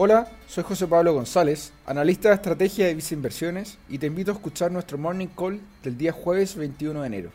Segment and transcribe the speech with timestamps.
[0.00, 4.34] Hola, soy José Pablo González, analista de estrategia de Visa Inversiones y te invito a
[4.34, 7.30] escuchar nuestro Morning Call del día jueves 21 de enero.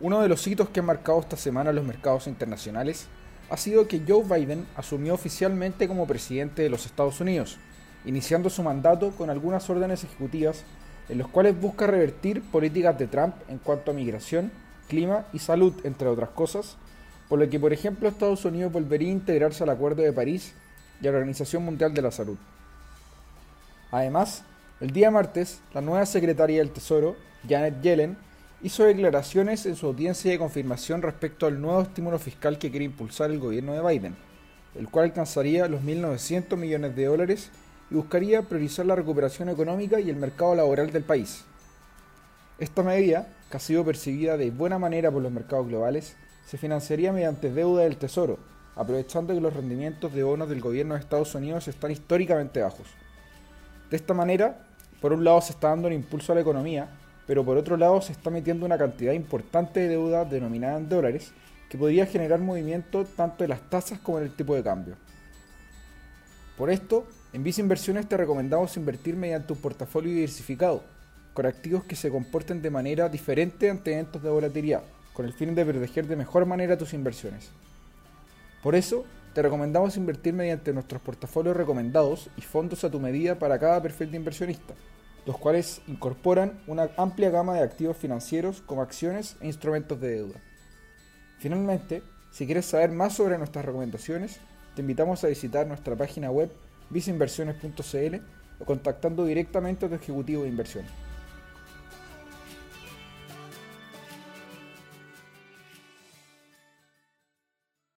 [0.00, 3.06] Uno de los hitos que han marcado esta semana los mercados internacionales
[3.48, 7.56] ha sido que Joe Biden asumió oficialmente como presidente de los Estados Unidos,
[8.04, 10.62] iniciando su mandato con algunas órdenes ejecutivas
[11.08, 14.52] en los cuales busca revertir políticas de Trump en cuanto a migración,
[14.88, 16.76] clima y salud, entre otras cosas,
[17.30, 20.52] por lo que por ejemplo Estados Unidos volvería a integrarse al Acuerdo de París
[21.10, 22.36] y la Organización Mundial de la Salud.
[23.90, 24.44] Además,
[24.80, 27.16] el día martes, la nueva secretaria del Tesoro,
[27.48, 28.16] Janet Yellen,
[28.62, 33.30] hizo declaraciones en su audiencia de confirmación respecto al nuevo estímulo fiscal que quiere impulsar
[33.30, 34.16] el gobierno de Biden,
[34.74, 37.50] el cual alcanzaría los 1.900 millones de dólares
[37.90, 41.44] y buscaría priorizar la recuperación económica y el mercado laboral del país.
[42.58, 47.12] Esta medida, que ha sido percibida de buena manera por los mercados globales, se financiaría
[47.12, 48.38] mediante deuda del Tesoro,
[48.76, 52.86] aprovechando que los rendimientos de bonos del gobierno de Estados Unidos están históricamente bajos.
[53.90, 54.66] De esta manera,
[55.00, 56.88] por un lado se está dando un impulso a la economía,
[57.26, 61.32] pero por otro lado se está metiendo una cantidad importante de deuda denominada en dólares
[61.68, 64.96] que podría generar movimiento tanto en las tasas como en el tipo de cambio.
[66.56, 70.84] Por esto, en Visa Inversiones te recomendamos invertir mediante un portafolio diversificado,
[71.32, 75.54] con activos que se comporten de manera diferente ante eventos de volatilidad, con el fin
[75.54, 77.50] de proteger de mejor manera tus inversiones.
[78.64, 83.58] Por eso, te recomendamos invertir mediante nuestros portafolios recomendados y fondos a tu medida para
[83.58, 84.72] cada perfil de inversionista,
[85.26, 90.40] los cuales incorporan una amplia gama de activos financieros como acciones e instrumentos de deuda.
[91.40, 94.40] Finalmente, si quieres saber más sobre nuestras recomendaciones,
[94.74, 96.50] te invitamos a visitar nuestra página web
[96.88, 98.16] viceinversiones.cl
[98.60, 100.86] o contactando directamente a tu ejecutivo de inversión.